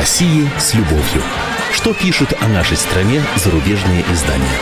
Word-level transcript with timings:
России 0.00 0.48
с 0.58 0.72
любовью. 0.72 1.22
Что 1.74 1.92
пишут 1.92 2.32
о 2.40 2.48
нашей 2.48 2.78
стране 2.78 3.20
зарубежные 3.36 4.02
издания? 4.10 4.56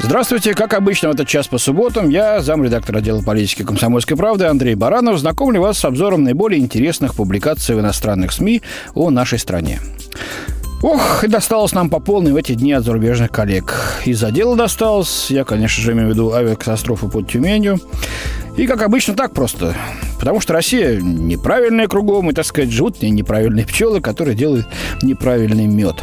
Здравствуйте. 0.00 0.54
Как 0.54 0.74
обычно, 0.74 1.08
в 1.08 1.12
этот 1.12 1.28
час 1.28 1.46
по 1.46 1.58
субботам 1.58 2.08
я, 2.08 2.40
замредактор 2.40 2.96
отдела 2.96 3.22
политики 3.22 3.62
«Комсомольской 3.62 4.16
правды» 4.16 4.46
Андрей 4.46 4.74
Баранов, 4.74 5.20
знакомлю 5.20 5.60
вас 5.60 5.78
с 5.78 5.84
обзором 5.84 6.24
наиболее 6.24 6.60
интересных 6.60 7.14
публикаций 7.14 7.76
в 7.76 7.78
иностранных 7.78 8.32
СМИ 8.32 8.60
о 8.96 9.10
нашей 9.10 9.38
стране. 9.38 9.78
Ох, 10.82 11.22
и 11.22 11.28
досталось 11.28 11.72
нам 11.72 11.90
по 11.90 12.00
полной 12.00 12.32
в 12.32 12.36
эти 12.36 12.54
дни 12.54 12.72
от 12.72 12.84
зарубежных 12.84 13.30
коллег. 13.30 14.00
Из-за 14.04 14.32
дела 14.32 14.56
досталось, 14.56 15.30
я, 15.30 15.44
конечно 15.44 15.80
же, 15.80 15.92
имею 15.92 16.08
в 16.08 16.10
виду 16.10 16.32
авиакатастрофу 16.32 17.08
под 17.08 17.28
Тюменью. 17.28 17.78
И, 18.56 18.66
как 18.66 18.82
обычно, 18.82 19.14
так 19.14 19.32
просто. 19.32 19.74
Потому 20.18 20.40
что 20.40 20.52
Россия 20.52 21.00
неправильная 21.00 21.88
кругом, 21.88 22.30
и, 22.30 22.34
так 22.34 22.44
сказать, 22.44 22.70
живут 22.70 23.00
неправильные 23.00 23.64
пчелы, 23.64 24.00
которые 24.00 24.36
делают 24.36 24.66
неправильный 25.02 25.66
мед. 25.66 25.96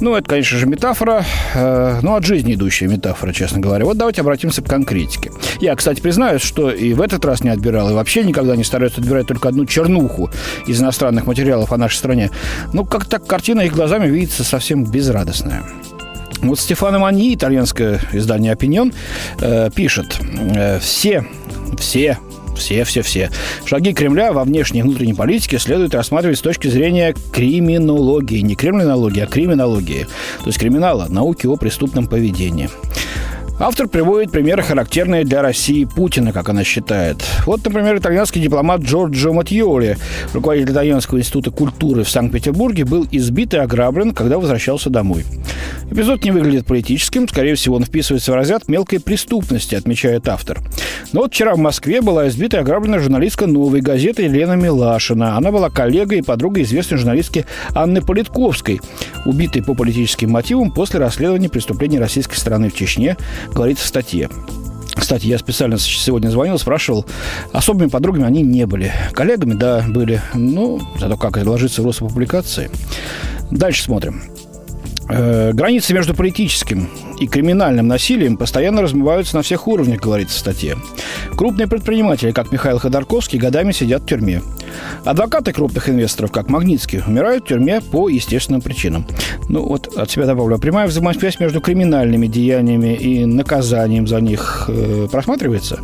Ну, 0.00 0.14
это, 0.14 0.28
конечно 0.28 0.58
же, 0.58 0.66
метафора, 0.66 1.24
э, 1.54 1.98
ну, 2.02 2.14
от 2.14 2.24
жизни 2.24 2.54
идущая 2.54 2.88
метафора, 2.88 3.32
честно 3.32 3.60
говоря. 3.60 3.84
Вот 3.84 3.96
давайте 3.96 4.20
обратимся 4.20 4.62
к 4.62 4.66
конкретике. 4.66 5.32
Я, 5.60 5.74
кстати, 5.74 6.00
признаюсь, 6.00 6.42
что 6.42 6.70
и 6.70 6.92
в 6.92 7.00
этот 7.00 7.24
раз 7.24 7.42
не 7.42 7.50
отбирал, 7.50 7.90
и 7.90 7.94
вообще 7.94 8.22
никогда 8.22 8.56
не 8.56 8.64
стараюсь 8.64 8.96
отбирать 8.96 9.26
только 9.26 9.48
одну 9.48 9.64
чернуху 9.64 10.30
из 10.66 10.80
иностранных 10.80 11.26
материалов 11.26 11.72
о 11.72 11.76
нашей 11.76 11.96
стране. 11.96 12.30
Ну, 12.72 12.84
как 12.84 13.06
так 13.06 13.26
картина 13.26 13.62
их 13.62 13.72
глазами 13.72 14.06
видится 14.06 14.44
совсем 14.44 14.84
безрадостная. 14.84 15.62
Вот 16.42 16.60
Стефано 16.60 16.98
Маньи, 16.98 17.34
итальянское 17.34 18.00
издание 18.12 18.52
«Опинион», 18.52 18.92
э, 19.40 19.70
пишет, 19.74 20.18
э, 20.20 20.78
все, 20.80 21.26
все 21.78 22.18
все-все-все. 22.56 23.30
Шаги 23.64 23.92
Кремля 23.92 24.32
во 24.32 24.44
внешней 24.44 24.80
и 24.80 24.82
внутренней 24.82 25.14
политике 25.14 25.58
следует 25.58 25.94
рассматривать 25.94 26.38
с 26.38 26.42
точки 26.42 26.68
зрения 26.68 27.14
криминологии. 27.32 28.40
Не 28.40 28.54
криминологии, 28.54 29.20
а 29.20 29.26
криминологии. 29.26 30.06
То 30.40 30.46
есть 30.46 30.58
криминала, 30.58 31.06
науки 31.08 31.46
о 31.46 31.56
преступном 31.56 32.06
поведении. 32.06 32.70
Автор 33.58 33.88
приводит 33.88 34.32
примеры, 34.32 34.62
характерные 34.62 35.24
для 35.24 35.40
России 35.40 35.84
Путина, 35.84 36.32
как 36.32 36.50
она 36.50 36.62
считает. 36.62 37.24
Вот, 37.46 37.64
например, 37.64 37.96
итальянский 37.96 38.42
дипломат 38.42 38.82
Джорджо 38.82 39.32
Матьоли, 39.32 39.96
руководитель 40.34 40.72
Итальянского 40.72 41.18
института 41.20 41.50
культуры 41.50 42.04
в 42.04 42.10
Санкт-Петербурге, 42.10 42.84
был 42.84 43.06
избит 43.10 43.54
и 43.54 43.56
ограблен, 43.56 44.12
когда 44.12 44.38
возвращался 44.38 44.90
домой. 44.90 45.24
Эпизод 45.90 46.22
не 46.24 46.32
выглядит 46.32 46.66
политическим, 46.66 47.28
скорее 47.28 47.54
всего, 47.54 47.76
он 47.76 47.84
вписывается 47.84 48.32
в 48.32 48.34
разряд 48.34 48.68
мелкой 48.68 49.00
преступности, 49.00 49.74
отмечает 49.74 50.28
автор. 50.28 50.60
Но 51.12 51.20
вот 51.20 51.32
вчера 51.32 51.54
в 51.54 51.58
Москве 51.58 52.02
была 52.02 52.28
избита 52.28 52.58
и 52.58 52.60
ограблена 52.60 52.98
журналистка 52.98 53.46
«Новой 53.46 53.80
газеты» 53.80 54.24
Елена 54.24 54.54
Милашина. 54.54 55.36
Она 55.36 55.50
была 55.50 55.70
коллегой 55.70 56.18
и 56.18 56.22
подругой 56.22 56.64
известной 56.64 56.98
журналистки 56.98 57.46
Анны 57.72 58.02
Политковской, 58.02 58.80
убитой 59.24 59.62
по 59.62 59.74
политическим 59.74 60.30
мотивам 60.30 60.72
после 60.72 61.00
расследования 61.00 61.48
преступлений 61.48 61.98
российской 61.98 62.36
стороны 62.36 62.68
в 62.68 62.74
Чечне, 62.74 63.16
говорится 63.52 63.84
в 63.84 63.88
статье. 63.88 64.28
Кстати, 64.94 65.26
я 65.26 65.38
специально 65.38 65.78
сегодня 65.78 66.30
звонил, 66.30 66.58
спрашивал. 66.58 67.04
Особыми 67.52 67.88
подругами 67.88 68.24
они 68.24 68.42
не 68.42 68.66
были. 68.66 68.92
Коллегами, 69.12 69.54
да, 69.54 69.84
были. 69.86 70.22
Ну, 70.34 70.80
зато 70.98 71.16
как 71.16 71.36
это 71.36 71.50
в 71.50 71.84
рост 71.84 71.98
публикации. 71.98 72.70
Дальше 73.50 73.82
смотрим. 73.84 74.22
Э, 75.08 75.52
границы 75.52 75.94
между 75.94 76.14
политическим 76.14 76.88
и 77.20 77.26
криминальным 77.26 77.86
насилием 77.86 78.36
постоянно 78.36 78.82
размываются 78.82 79.36
на 79.36 79.42
всех 79.42 79.68
уровнях, 79.68 80.00
говорится 80.00 80.36
в 80.36 80.40
статье. 80.40 80.76
Крупные 81.36 81.68
предприниматели, 81.68 82.32
как 82.32 82.50
Михаил 82.50 82.78
Ходорковский, 82.78 83.38
годами 83.38 83.72
сидят 83.72 84.02
в 84.02 84.06
тюрьме. 84.06 84.42
Адвокаты 85.04 85.52
крупных 85.52 85.88
инвесторов, 85.88 86.32
как 86.32 86.48
Магнитский, 86.48 87.02
умирают 87.06 87.44
в 87.44 87.48
тюрьме 87.48 87.80
по 87.80 88.08
естественным 88.08 88.60
причинам. 88.60 89.06
Ну 89.48 89.62
вот 89.62 89.96
от 89.96 90.10
себя 90.10 90.26
добавлю. 90.26 90.58
Прямая 90.58 90.88
взаимосвязь 90.88 91.38
между 91.38 91.60
криминальными 91.60 92.26
деяниями 92.26 92.94
и 92.94 93.24
наказанием 93.24 94.06
за 94.06 94.20
них 94.20 94.64
э, 94.68 95.08
просматривается? 95.10 95.80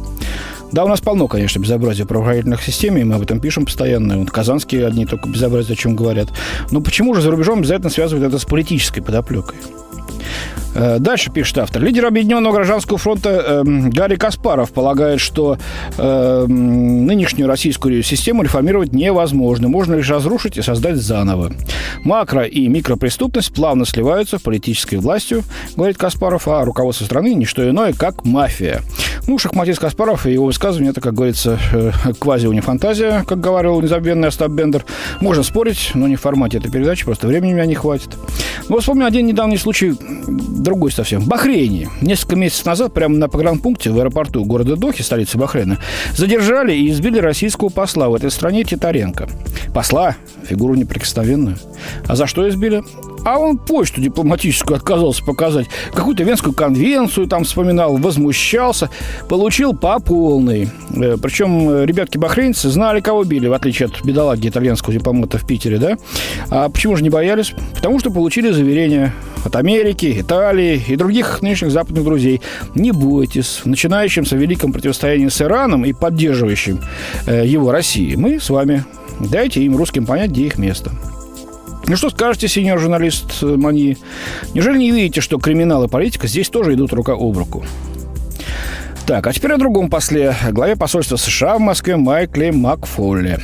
Да, 0.72 0.84
у 0.84 0.88
нас 0.88 1.02
полно, 1.02 1.28
конечно, 1.28 1.58
безобразия 1.60 2.04
в 2.04 2.08
правоохранительных 2.08 2.62
системе, 2.62 3.02
и 3.02 3.04
мы 3.04 3.16
об 3.16 3.22
этом 3.22 3.40
пишем 3.40 3.66
постоянно. 3.66 4.18
Вот 4.18 4.30
казанские 4.30 4.86
одни 4.86 5.04
только 5.04 5.28
безобразия 5.28 5.74
о 5.74 5.76
чем 5.76 5.94
говорят. 5.94 6.28
Но 6.70 6.80
почему 6.80 7.14
же 7.14 7.20
за 7.20 7.30
рубежом 7.30 7.58
обязательно 7.58 7.90
связывают 7.90 8.26
это 8.26 8.38
с 8.38 8.46
политической 8.46 9.02
подоплекой? 9.02 9.56
Э, 10.74 10.98
дальше 10.98 11.30
пишет 11.30 11.58
автор. 11.58 11.82
Лидер 11.82 12.06
Объединенного 12.06 12.54
гражданского 12.54 12.98
фронта 12.98 13.30
э, 13.30 13.62
Гарри 13.64 14.16
Каспаров 14.16 14.72
полагает, 14.72 15.20
что 15.20 15.58
э, 15.98 16.46
нынешнюю 16.46 17.48
российскую 17.48 18.02
систему 18.02 18.42
реформировать 18.42 18.92
невозможно. 18.92 19.68
Можно 19.68 19.94
лишь 19.96 20.08
разрушить 20.08 20.56
и 20.56 20.62
создать 20.62 20.96
заново. 20.96 21.52
Макро- 22.04 22.48
и 22.48 22.68
микропреступность 22.68 23.54
плавно 23.54 23.84
сливаются 23.84 24.38
в 24.38 24.42
политической 24.42 24.96
властью, 24.96 25.42
говорит 25.76 25.98
Каспаров, 25.98 26.48
а 26.48 26.64
руководство 26.64 27.04
страны 27.04 27.34
не 27.34 27.44
что 27.44 27.68
иное, 27.68 27.92
как 27.92 28.24
мафия. 28.24 28.80
Ну, 29.26 29.38
шахматист 29.38 29.80
Каспаров 29.80 30.26
и 30.26 30.32
его 30.32 30.46
высказывание, 30.46 30.90
это, 30.90 31.00
как 31.00 31.14
говорится, 31.14 31.58
э, 31.72 31.92
квази 32.18 32.46
не 32.46 32.60
фантазия, 32.60 33.24
как 33.26 33.40
говорил 33.40 33.80
незабвенный 33.80 34.28
Остап 34.28 34.50
Бендер. 34.50 34.84
Можно 35.20 35.42
спорить, 35.42 35.92
но 35.94 36.08
не 36.08 36.16
в 36.16 36.20
формате 36.20 36.58
этой 36.58 36.70
передачи, 36.70 37.04
просто 37.04 37.26
времени 37.26 37.52
у 37.52 37.54
меня 37.54 37.66
не 37.66 37.74
хватит. 37.74 38.10
Но 38.68 38.78
вспомню 38.78 39.06
один 39.06 39.26
недавний 39.26 39.56
случай, 39.56 39.94
другой 40.62 40.92
совсем. 40.92 41.20
В 41.20 41.28
Бахрейне. 41.28 41.88
Несколько 42.00 42.36
месяцев 42.36 42.66
назад, 42.66 42.94
прямо 42.94 43.16
на 43.16 43.28
погранпункте 43.28 43.90
в 43.90 43.98
аэропорту 43.98 44.44
города 44.44 44.76
Дохи, 44.76 45.02
столицы 45.02 45.38
Бахрейна, 45.38 45.78
задержали 46.14 46.74
и 46.74 46.90
избили 46.90 47.18
российского 47.18 47.68
посла 47.68 48.08
в 48.08 48.14
этой 48.14 48.30
стране 48.30 48.64
Титаренко. 48.64 49.28
Посла, 49.74 50.16
фигуру 50.48 50.74
неприкосновенную. 50.74 51.56
А 52.06 52.16
за 52.16 52.26
что 52.26 52.48
избили? 52.48 52.82
А 53.24 53.38
он 53.38 53.58
почту 53.58 54.00
дипломатическую 54.00 54.76
отказался 54.76 55.24
показать. 55.24 55.68
Какую-то 55.94 56.24
Венскую 56.24 56.54
конвенцию 56.54 57.26
там 57.26 57.44
вспоминал, 57.44 57.96
возмущался. 57.96 58.90
Получил 59.28 59.74
по 59.74 59.98
полной. 60.00 60.68
Э, 60.94 61.16
Причем 61.22 61.68
э, 61.68 61.86
ребятки-бахрейнцы 61.86 62.68
знали, 62.68 63.00
кого 63.00 63.24
били, 63.24 63.46
в 63.46 63.52
отличие 63.52 63.86
от 63.86 64.02
бедолаги 64.04 64.48
итальянского 64.48 64.92
дипломата 64.92 65.38
в 65.38 65.46
Питере, 65.46 65.78
да? 65.78 65.96
А 66.50 66.68
почему 66.68 66.96
же 66.96 67.02
не 67.02 67.10
боялись? 67.10 67.54
Потому 67.74 67.98
что 68.00 68.10
получили 68.10 68.50
заверение 68.50 69.12
от 69.44 69.56
Америки, 69.56 70.16
Италии 70.20 70.82
и 70.86 70.96
других 70.96 71.42
нынешних 71.42 71.70
западных 71.70 72.04
друзей. 72.04 72.40
Не 72.74 72.92
бойтесь, 72.92 73.60
в 73.64 73.66
начинающемся 73.66 74.36
великом 74.36 74.72
противостоянии 74.72 75.28
с 75.28 75.40
Ираном 75.40 75.84
и 75.84 75.92
поддерживающим 75.92 76.80
э, 77.26 77.46
его 77.46 77.72
России 77.72 78.14
мы 78.16 78.40
с 78.40 78.50
вами. 78.50 78.84
Дайте 79.20 79.62
им, 79.62 79.76
русским, 79.76 80.06
понять, 80.06 80.30
где 80.30 80.46
их 80.46 80.58
место. 80.58 80.90
Ну 81.86 81.96
что 81.96 82.10
скажете, 82.10 82.48
сеньор 82.48 82.78
журналист 82.78 83.42
Маньи? 83.42 83.98
Неужели 84.54 84.78
не 84.78 84.90
видите, 84.90 85.20
что 85.20 85.38
криминал 85.38 85.84
и 85.84 85.88
политика 85.88 86.28
здесь 86.28 86.48
тоже 86.48 86.74
идут 86.74 86.92
рука 86.92 87.12
об 87.12 87.36
руку? 87.36 87.64
Так, 89.06 89.26
а 89.26 89.32
теперь 89.32 89.52
о 89.52 89.58
другом 89.58 89.90
после. 89.90 90.34
Главе 90.50 90.76
посольства 90.76 91.16
США 91.16 91.56
в 91.56 91.60
Москве 91.60 91.96
Майкле 91.96 92.52
Макфолле. 92.52 93.40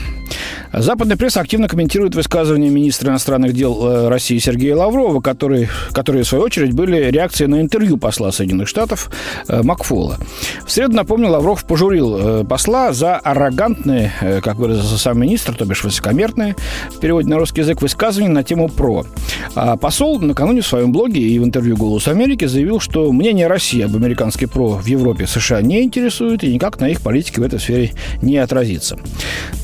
Западная 0.73 1.17
пресса 1.17 1.41
активно 1.41 1.67
комментирует 1.67 2.15
высказывания 2.15 2.69
министра 2.69 3.11
иностранных 3.11 3.55
дел 3.55 3.87
э, 3.87 4.09
России 4.09 4.39
Сергея 4.39 4.77
Лаврова, 4.77 5.21
которые, 5.21 5.69
которые, 5.93 6.25
в 6.25 6.29
свою 6.29 6.45
очередь, 6.45 6.75
были 6.75 7.11
реакцией 7.11 7.49
на 7.49 7.61
интервью 7.61 7.97
посла 7.97 8.33
Соединенных 8.33 8.69
Штатов 8.69 9.11
э, 9.49 9.63
Макфола. 9.63 10.19
В 10.67 10.71
среду, 10.71 10.95
напомню, 10.95 11.31
Лавров 11.31 11.65
пожурил 11.65 12.17
э, 12.19 12.45
посла 12.45 12.93
за 12.93 13.17
аррогантные, 13.17 14.41
как 14.43 14.57
выразился 14.57 14.99
сам 14.99 15.21
министр, 15.21 15.55
то 15.55 15.65
бишь 15.65 15.85
высокомерные, 15.85 16.55
в 16.91 17.01
переводе 17.01 17.29
на 17.29 17.39
русский 17.39 17.63
язык, 17.63 17.81
высказывания 17.81 18.31
на 18.31 18.45
тему 18.45 18.69
ПРО. 18.69 19.07
А 19.55 19.77
посол 19.77 20.21
накануне 20.21 20.61
в 20.61 20.67
своем 20.67 20.93
блоге 20.93 21.21
и 21.21 21.39
в 21.39 21.45
интервью 21.45 21.77
«Голос 21.77 22.09
Америки» 22.09 22.45
заявил, 22.45 22.81
что 22.81 23.11
мнение 23.13 23.47
России 23.47 23.83
об 23.83 23.97
американской 23.97 24.49
ПРО 24.49 24.77
в 24.77 24.87
Европе 24.87 25.27
США 25.27 25.63
не 25.63 25.83
интересует 25.83 26.45
и 26.45 26.53
никак 26.53 26.79
на 26.81 26.89
их 26.89 27.01
политике 27.01 27.41
в 27.41 27.45
этой 27.45 27.59
сфере 27.59 27.93
не 28.21 28.37
отразится. 28.37 28.99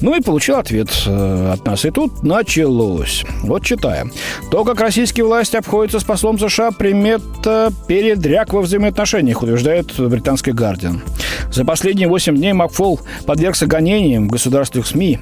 Ну 0.00 0.16
и 0.16 0.20
получил 0.22 0.56
ответ 0.56 0.93
от 1.06 1.64
нас. 1.66 1.84
И 1.84 1.90
тут 1.90 2.22
началось. 2.22 3.24
Вот 3.42 3.64
читаем. 3.64 4.12
То, 4.50 4.64
как 4.64 4.80
российские 4.80 5.26
власти 5.26 5.56
обходятся 5.56 6.00
с 6.00 6.04
послом 6.04 6.38
США, 6.38 6.70
примета 6.70 7.72
передряг 7.86 8.52
во 8.52 8.62
взаимоотношениях, 8.62 9.42
утверждает 9.42 9.98
британский 9.98 10.52
«Гардиан». 10.52 11.02
За 11.52 11.64
последние 11.64 12.08
8 12.08 12.36
дней 12.36 12.52
Макфол 12.52 13.00
подвергся 13.26 13.66
гонениям 13.66 14.28
в 14.28 14.30
государственных 14.30 14.86
СМИ. 14.86 15.18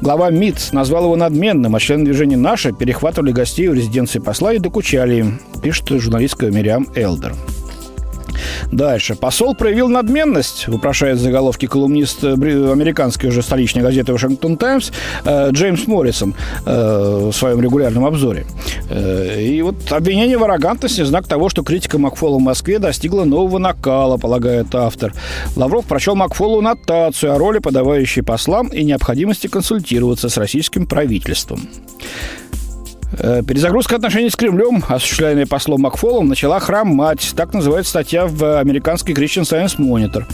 Глава 0.00 0.30
МИД 0.30 0.72
назвал 0.72 1.04
его 1.04 1.16
надменным, 1.16 1.74
а 1.74 1.80
члены 1.80 2.04
движения 2.04 2.36
«Наши» 2.36 2.72
перехватывали 2.72 3.32
гостей 3.32 3.68
в 3.68 3.74
резиденции 3.74 4.18
посла 4.18 4.52
и 4.52 4.58
докучали 4.58 5.16
им, 5.16 5.40
пишет 5.62 5.88
журналистка 5.88 6.46
Мириам 6.50 6.86
Элдер. 6.94 7.34
Дальше. 8.70 9.14
Посол 9.14 9.54
проявил 9.54 9.88
надменность, 9.88 10.68
вопрошает 10.68 11.18
заголовки 11.18 11.66
колумнист 11.66 12.24
э, 12.24 12.32
американской 12.32 13.28
уже 13.28 13.42
столичной 13.42 13.82
газеты 13.82 14.12
«Вашингтон 14.12 14.56
Таймс» 14.56 14.90
э, 15.24 15.50
Джеймс 15.50 15.86
Моррисон 15.86 16.34
э, 16.64 17.30
в 17.30 17.32
своем 17.32 17.60
регулярном 17.60 18.04
обзоре. 18.04 18.46
И 18.90 19.60
вот 19.62 19.90
обвинение 19.90 20.38
в 20.38 20.44
арогантности– 20.44 21.02
знак 21.04 21.26
того, 21.26 21.48
что 21.48 21.62
критика 21.62 21.98
Макфола 21.98 22.38
в 22.38 22.40
Москве 22.40 22.78
достигла 22.78 23.24
нового 23.24 23.58
накала, 23.58 24.16
полагает 24.16 24.74
автор. 24.74 25.12
Лавров 25.56 25.84
прочел 25.86 26.14
Макфолу 26.14 26.60
нотацию 26.60 27.34
о 27.34 27.38
роли 27.38 27.58
подавающей 27.58 28.22
послам 28.22 28.68
и 28.68 28.84
необходимости 28.84 29.46
консультироваться 29.46 30.28
с 30.28 30.36
российским 30.36 30.86
правительством. 30.86 31.68
Э, 33.18 33.42
перезагрузка 33.46 33.96
отношений 33.96 34.30
с 34.30 34.36
Кремлем, 34.36 34.82
осуществляемая 34.88 35.46
послом 35.46 35.82
Макфолом, 35.82 36.28
начала 36.28 36.60
хромать. 36.60 37.32
Так 37.36 37.52
называется 37.52 37.90
статья 37.90 38.26
в 38.26 38.58
американской 38.58 39.14
Christian 39.14 39.42
Science 39.42 39.78
Monitor. 39.78 40.24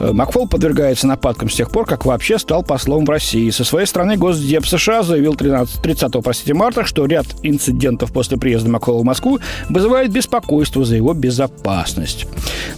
Э, 0.00 0.12
Макфол 0.12 0.48
подвергается 0.48 1.06
нападкам 1.06 1.50
с 1.50 1.54
тех 1.54 1.70
пор, 1.70 1.86
как 1.86 2.04
вообще 2.06 2.38
стал 2.38 2.62
послом 2.62 3.04
в 3.04 3.10
России. 3.10 3.50
Со 3.50 3.64
своей 3.64 3.86
стороны 3.86 4.16
Госдеп 4.16 4.66
США 4.66 5.02
заявил 5.02 5.34
13, 5.34 5.82
30 5.82 6.22
простите, 6.22 6.54
марта, 6.54 6.84
что 6.84 7.04
ряд 7.06 7.26
инцидентов 7.42 8.12
после 8.12 8.38
приезда 8.38 8.70
Макфола 8.70 9.02
в 9.02 9.04
Москву 9.04 9.38
вызывает 9.68 10.10
беспокойство 10.10 10.84
за 10.84 10.96
его 10.96 11.12
безопасность. 11.12 12.26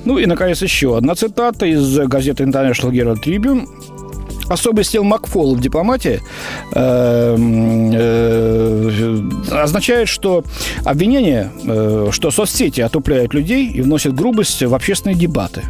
Ну 0.05 0.19
и, 0.19 0.27
наконец, 0.27 0.63
еще 0.63 0.97
одна 0.97 1.15
цитата 1.15 1.67
из 1.67 1.99
газеты 1.99 2.45
International 2.45 2.91
Herald 2.91 3.23
Tribune 3.23 3.67
особый 4.49 4.85
стил 4.85 5.05
Макфола 5.05 5.55
в 5.55 5.61
дипломатии 5.61 6.21
э, 6.75 7.37
э, 7.95 9.21
означает, 9.53 10.09
что 10.09 10.45
обвинение, 10.85 11.51
э, 11.65 12.09
что 12.11 12.31
соцсети 12.31 12.81
отупляют 12.81 13.35
людей 13.35 13.69
и 13.69 13.81
вносят 13.81 14.15
грубость 14.15 14.63
в 14.63 14.75
общественные 14.75 15.17
дебаты. 15.17 15.63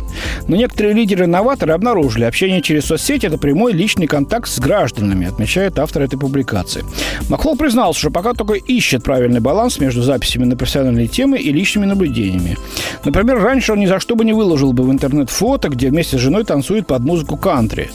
Но 0.49 0.56
некоторые 0.56 0.94
лидеры-новаторы 0.94 1.73
обнаружили, 1.73 2.25
общение 2.25 2.62
через 2.62 2.87
соцсети– 2.87 3.26
это 3.28 3.38
прямой 3.38 3.73
личный 3.73 4.06
контакт 4.06 4.49
с 4.49 4.58
гражданами, 4.58 5.28
отмечает 5.28 5.78
автор 5.78 6.02
этой 6.02 6.19
публикации. 6.19 6.84
Макфол 7.28 7.56
признался, 7.56 8.00
что 8.00 8.11
пока 8.11 8.32
только 8.32 8.55
ищет 8.55 9.02
правильный 9.02 9.40
баланс 9.40 9.78
между 9.78 10.02
записями 10.02 10.44
на 10.44 10.56
профессиональные 10.56 11.08
темы 11.08 11.38
и 11.38 11.52
личными 11.52 11.87
наблюдениями. 11.87 12.56
Например, 13.05 13.38
раньше 13.40 13.73
он 13.73 13.81
ни 13.81 13.87
за 13.87 14.00
что 14.00 14.14
бы 14.14 14.25
не 14.25 14.32
выложил 14.32 14.73
бы 14.73 14.84
в 14.84 14.93
интернет 14.93 15.31
фото, 15.31 15.69
где 15.69 15.88
вместе 15.90 16.19
с 16.19 16.20
женой 16.20 16.44
танцует 16.44 16.87
под 16.87 17.02
музыку 17.02 17.37
кантри. 17.37 17.90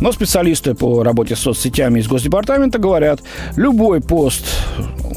Но 0.00 0.12
специалисты 0.24 0.74
по 0.74 1.02
работе 1.02 1.36
с 1.36 1.40
соцсетями 1.40 2.00
из 2.00 2.08
Госдепартамента 2.08 2.78
говорят, 2.78 3.20
любой 3.56 4.00
пост 4.00 4.46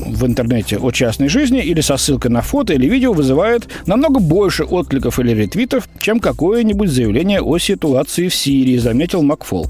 в 0.06 0.26
интернете 0.26 0.78
о 0.78 0.92
частной 0.92 1.30
жизни 1.30 1.64
или 1.64 1.80
со 1.80 1.96
ссылкой 1.96 2.30
на 2.30 2.42
фото 2.42 2.74
или 2.74 2.88
видео 2.88 3.14
вызывает 3.14 3.70
намного 3.86 4.20
больше 4.20 4.66
откликов 4.66 5.18
или 5.20 5.32
ретвитов, 5.32 5.88
чем 6.02 6.20
какое-нибудь 6.20 6.90
заявление 6.90 7.42
о 7.42 7.58
ситуации 7.58 8.28
в 8.28 8.36
Сирии, 8.36 8.78
заметил 8.78 9.22
Макфол. 9.22 9.70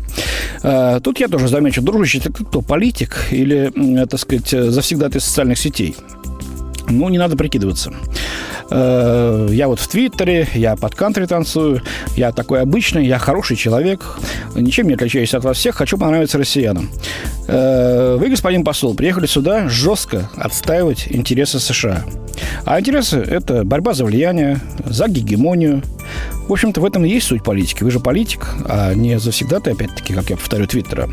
А, 0.63 0.99
тут 1.01 1.19
я 1.19 1.27
тоже 1.27 1.47
замечу, 1.47 1.83
дружище, 1.83 2.19
ты 2.19 2.31
кто, 2.31 2.61
политик 2.61 3.27
или, 3.29 3.71
так 4.07 4.19
сказать, 4.19 4.49
завсегдатый 4.49 5.21
социальных 5.21 5.59
сетей? 5.59 5.95
Ну, 6.89 7.09
не 7.09 7.17
надо 7.17 7.35
прикидываться. 7.35 7.93
Э, 8.69 9.47
я 9.51 9.67
вот 9.67 9.79
в 9.79 9.87
Твиттере, 9.87 10.47
я 10.53 10.75
под 10.75 10.95
кантри 10.95 11.25
танцую, 11.25 11.81
я 12.15 12.31
такой 12.31 12.61
обычный, 12.61 13.05
я 13.05 13.17
хороший 13.17 13.55
человек, 13.55 14.17
ничем 14.55 14.87
не 14.87 14.93
отличаюсь 14.93 15.33
от 15.33 15.43
вас 15.43 15.57
всех, 15.57 15.75
хочу 15.75 15.97
понравиться 15.97 16.37
россиянам. 16.37 16.89
Э, 17.47 18.17
вы, 18.19 18.29
господин 18.29 18.63
посол, 18.63 18.95
приехали 18.95 19.25
сюда 19.25 19.69
жестко 19.69 20.29
отстаивать 20.35 21.07
интересы 21.09 21.59
США. 21.59 22.03
А 22.65 22.79
интересы– 22.79 23.17
это 23.27 23.63
борьба 23.63 23.93
за 23.93 24.05
влияние, 24.05 24.59
за 24.85 25.07
гегемонию. 25.07 25.81
В 26.47 26.53
общем-то, 26.53 26.81
в 26.81 26.85
этом 26.85 27.03
и 27.03 27.09
есть 27.09 27.27
суть 27.27 27.43
политики. 27.43 27.83
Вы 27.83 27.91
же 27.91 27.99
политик, 27.99 28.47
а 28.65 28.93
не 28.93 29.19
завсегда-то, 29.19 29.71
опять-таки, 29.71 30.13
как 30.13 30.29
я 30.29 30.37
повторю, 30.37 30.67
Твиттера. 30.67 31.09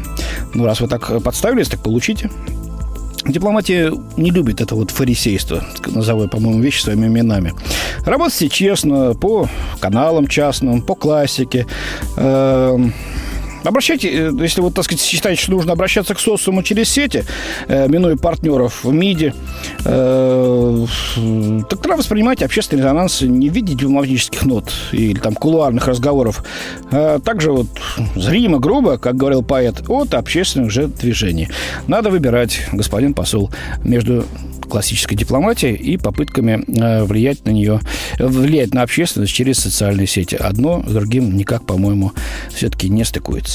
Ну, 0.55 0.65
раз 0.65 0.81
вы 0.81 0.89
так 0.89 1.23
подставились, 1.23 1.69
так 1.69 1.83
получите. 1.83 2.31
Дипломатия 3.27 3.93
не 4.17 4.31
любит 4.31 4.61
это 4.61 4.75
вот 4.75 4.91
фарисейство, 4.91 5.65
назову, 5.87 6.29
по-моему, 6.29 6.61
вещи 6.61 6.83
своими 6.83 7.07
именами. 7.07 7.55
Работайте 8.05 8.49
честно, 8.49 9.15
по 9.15 9.49
каналам 9.81 10.27
частным, 10.27 10.83
по 10.83 10.95
классике. 10.95 11.67
Эм, 12.17 12.93
Обращайте, 13.65 14.09
э, 14.11 14.33
если 14.41 14.61
вот, 14.61 14.75
так 14.75 14.85
сказать, 14.85 15.03
считаете, 15.03 15.43
что 15.43 15.53
нужно 15.53 15.73
обращаться 15.73 16.15
к 16.15 16.21
социуму 16.21 16.63
через 16.63 16.91
сети, 16.91 17.25
э, 17.67 17.89
минуя 17.89 18.17
партнеров 18.17 18.85
в 18.85 18.93
МИДе, 18.93 19.35
э, 19.85 20.87
так 21.69 21.81
тогда 21.81 21.97
воспринимайте 21.97 22.45
общественный 22.45 22.83
резонанс 22.83 23.23
не 23.23 23.49
в 23.49 23.53
виде 23.55 23.75
дипломатических 23.75 24.45
нот 24.45 24.73
или 24.93 25.19
там 25.19 25.35
кулуарных 25.35 25.89
разговоров, 25.89 26.45
а 26.91 27.19
также 27.21 27.53
вот 27.53 27.69
зримо, 28.17 28.59
грубо, 28.59 28.99
как 28.99 29.17
говорил 29.17 29.43
поэт, 29.43 29.83
от 29.89 30.15
общественных 30.15 30.71
же 30.71 30.89
движений. 30.89 31.49
Надо 31.87 32.11
выбирать, 32.11 32.61
господин 32.73 33.15
посол, 33.15 33.51
между 33.83 34.25
классической 34.69 35.15
дипломатией 35.15 35.75
и 35.75 35.97
попытками 35.97 36.65
влиять 37.05 37.45
на 37.45 37.51
нее, 37.51 37.81
влиять 38.19 38.75
на 38.75 38.83
общественность 38.83 39.33
через 39.33 39.59
социальные 39.59 40.07
сети. 40.07 40.35
Одно 40.35 40.83
с 40.87 40.93
другим 40.93 41.37
никак, 41.37 41.67
по-моему, 41.67 42.13
все-таки 42.53 42.89
не 42.89 43.05
стыкуется. 43.05 43.54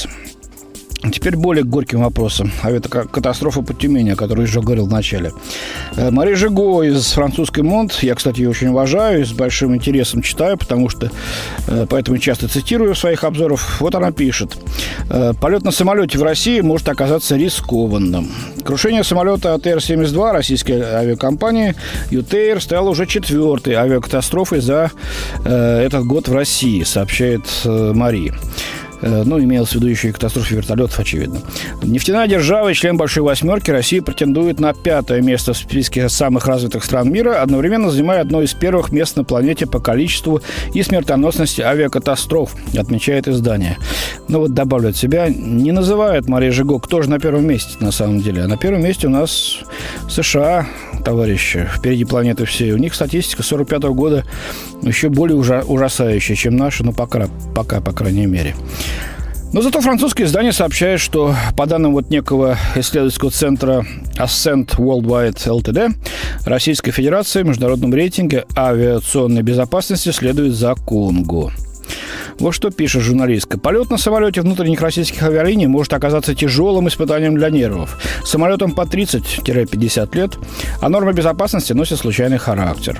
Теперь 1.12 1.34
более 1.34 1.64
горьким 1.64 2.02
вопросом. 2.02 2.52
А 2.62 2.70
это 2.70 2.90
как 2.90 3.10
катастрофа 3.10 3.62
под 3.62 3.78
Тюмени, 3.78 4.10
о 4.10 4.16
которой 4.16 4.42
уже 4.42 4.60
говорил 4.60 4.86
в 4.86 4.92
начале. 4.92 5.32
Э, 5.96 6.10
Мари 6.10 6.34
Жиго 6.34 6.82
из 6.82 7.12
французской 7.12 7.62
Монт. 7.62 7.94
Я, 8.02 8.14
кстати, 8.14 8.40
ее 8.40 8.50
очень 8.50 8.68
уважаю 8.68 9.22
и 9.22 9.24
с 9.24 9.32
большим 9.32 9.74
интересом 9.74 10.20
читаю, 10.20 10.58
потому 10.58 10.90
что 10.90 11.10
э, 11.68 11.86
поэтому 11.88 12.18
часто 12.18 12.48
цитирую 12.48 12.94
в 12.94 12.98
своих 12.98 13.24
обзорах. 13.24 13.80
Вот 13.80 13.94
она 13.94 14.12
пишет. 14.12 14.58
«Э, 15.08 15.32
Полет 15.40 15.64
на 15.64 15.70
самолете 15.70 16.18
в 16.18 16.22
России 16.22 16.60
может 16.60 16.86
оказаться 16.90 17.34
рискованным. 17.36 18.28
Крушение 18.62 19.02
самолета 19.02 19.54
АТР-72 19.54 20.32
российской 20.32 20.82
авиакомпании 20.82 21.74
«Ютейр» 22.10 22.60
стало 22.60 22.90
уже 22.90 23.06
четвертой 23.06 23.72
авиакатастрофой 23.74 24.60
за 24.60 24.90
этот 25.44 26.04
год 26.04 26.28
в 26.28 26.34
России, 26.34 26.82
сообщает 26.82 27.42
Мария. 27.64 28.34
Э, 29.02 29.22
ну, 29.24 29.40
имелось 29.40 29.70
в 29.70 29.74
виду 29.76 29.86
еще 29.86 30.08
и 30.08 30.12
катастрофе 30.12 30.56
вертолетов, 30.56 30.98
очевидно. 30.98 31.40
Нефтяная 31.82 32.28
держава 32.28 32.68
и 32.68 32.74
член 32.74 32.96
Большой 32.96 33.22
Восьмерки 33.22 33.70
России 33.70 34.00
претендует 34.00 34.60
на 34.60 34.72
пятое 34.74 35.22
место 35.22 35.52
в 35.52 35.56
списке 35.56 36.08
самых 36.08 36.46
развитых 36.46 36.84
стран 36.84 37.10
мира, 37.10 37.42
одновременно 37.42 37.90
занимая 37.90 38.20
одно 38.20 38.42
из 38.42 38.52
первых 38.54 38.92
мест 38.92 39.16
на 39.16 39.24
планете 39.24 39.66
по 39.66 39.80
количеству 39.80 40.42
и 40.74 40.82
смертоносности 40.82 41.60
авиакатастроф, 41.62 42.54
отмечает 42.76 43.28
издание. 43.28 43.78
Ну, 44.28 44.40
вот 44.40 44.52
добавлю 44.52 44.90
от 44.90 44.96
себя, 44.96 45.28
не 45.28 45.72
называют 45.72 46.28
Мария 46.28 46.52
Жиго, 46.52 46.78
кто 46.78 47.02
же 47.02 47.10
на 47.10 47.18
первом 47.18 47.46
месте 47.46 47.76
на 47.80 47.92
самом 47.92 48.20
деле. 48.20 48.42
А 48.42 48.48
на 48.48 48.56
первом 48.56 48.82
месте 48.82 49.06
у 49.06 49.10
нас 49.10 49.60
США, 50.08 50.66
товарищи, 51.00 51.68
впереди 51.74 52.04
планеты 52.04 52.44
все. 52.44 52.72
У 52.72 52.76
них 52.76 52.94
статистика 52.94 53.42
45 53.42 53.82
-го 53.84 53.94
года 53.94 54.24
еще 54.82 55.08
более 55.08 55.36
ужасающая, 55.36 56.36
чем 56.36 56.56
наша, 56.56 56.84
ну, 56.84 56.92
пока, 56.92 57.28
пока, 57.54 57.80
по 57.80 57.92
крайней 57.92 58.26
мере. 58.26 58.54
Но 59.52 59.62
зато 59.62 59.80
французское 59.80 60.26
издание 60.26 60.52
сообщает, 60.52 61.00
что 61.00 61.34
по 61.56 61.66
данным 61.66 61.92
вот 61.92 62.08
некого 62.08 62.56
исследовательского 62.76 63.32
центра 63.32 63.84
Ascent 64.16 64.76
Worldwide 64.76 65.34
Ltd, 65.34 65.92
Российская 66.44 66.92
Федерация 66.92 67.42
в 67.42 67.48
международном 67.48 67.92
рейтинге 67.92 68.44
авиационной 68.56 69.42
безопасности 69.42 70.10
следует 70.10 70.54
за 70.54 70.74
Конго. 70.76 71.50
Вот 72.40 72.52
что 72.52 72.70
пишет 72.70 73.02
журналистка. 73.02 73.58
Полет 73.58 73.90
на 73.90 73.98
самолете 73.98 74.40
внутренних 74.40 74.80
российских 74.80 75.22
авиалиний 75.22 75.66
может 75.66 75.92
оказаться 75.92 76.34
тяжелым 76.34 76.88
испытанием 76.88 77.36
для 77.36 77.50
нервов. 77.50 77.98
Самолетам 78.24 78.72
по 78.72 78.82
30-50 78.82 80.16
лет, 80.16 80.38
а 80.80 80.88
нормы 80.88 81.12
безопасности 81.12 81.74
носят 81.74 81.98
случайный 81.98 82.38
характер. 82.38 82.98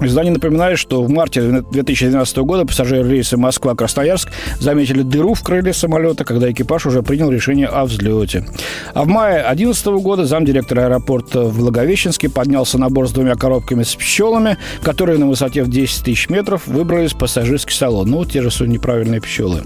Издание 0.00 0.32
напоминает, 0.32 0.78
что 0.78 1.02
в 1.02 1.10
марте 1.10 1.40
2012 1.40 2.36
года 2.38 2.66
пассажиры 2.66 3.08
рейса 3.08 3.36
Москва-Красноярск 3.38 4.28
заметили 4.60 5.02
дыру 5.02 5.34
в 5.34 5.42
крыле 5.42 5.72
самолета, 5.72 6.24
когда 6.24 6.50
экипаж 6.50 6.86
уже 6.86 7.02
принял 7.02 7.30
решение 7.30 7.66
о 7.66 7.84
взлете. 7.84 8.46
А 8.94 9.04
в 9.04 9.08
мае 9.08 9.42
2011 9.42 9.86
года 10.02 10.26
замдиректора 10.26 10.86
аэропорта 10.86 11.42
в 11.42 11.58
Благовещенске 11.58 12.28
поднялся 12.28 12.78
на 12.78 12.90
борт 12.90 13.10
с 13.10 13.12
двумя 13.12 13.34
коробками 13.34 13.82
с 13.82 13.94
пчелами, 13.94 14.58
которые 14.82 15.18
на 15.18 15.26
высоте 15.26 15.62
в 15.62 15.68
10 15.68 16.04
тысяч 16.04 16.28
метров 16.28 16.66
выбрались 16.66 17.12
в 17.12 17.18
пассажирский 17.18 17.74
салон. 17.74 18.10
Ну, 18.10 18.24
те 18.24 18.42
же 18.42 18.50
суть 18.50 18.68
неправильные 18.68 19.20
пчелы. 19.20 19.62